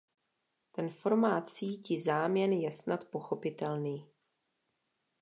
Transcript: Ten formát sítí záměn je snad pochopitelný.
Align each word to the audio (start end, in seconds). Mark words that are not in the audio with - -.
Ten 0.71 0.89
formát 0.89 1.47
sítí 1.49 2.01
záměn 2.01 2.51
je 2.51 2.71
snad 2.71 3.05
pochopitelný. 3.05 4.07